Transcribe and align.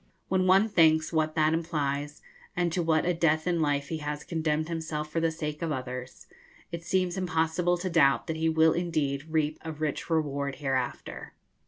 When 0.29 0.47
one 0.47 0.67
thinks 0.67 1.13
what 1.13 1.35
that 1.35 1.53
implies, 1.53 2.23
and 2.55 2.73
to 2.73 2.81
what 2.81 3.05
a 3.05 3.13
death 3.13 3.45
in 3.45 3.61
life 3.61 3.89
he 3.89 3.97
has 3.99 4.23
condemned 4.23 4.67
himself 4.67 5.11
for 5.11 5.19
the 5.19 5.29
sake 5.29 5.61
of 5.61 5.71
others, 5.71 6.25
it 6.71 6.83
seems 6.83 7.17
impossible 7.17 7.77
to 7.77 7.87
doubt 7.87 8.25
that 8.25 8.37
he 8.37 8.49
will 8.49 8.73
indeed 8.73 9.25
reap 9.29 9.59
a 9.63 9.71
rich 9.71 10.09
reward 10.09 10.55
hereafter. 10.55 11.33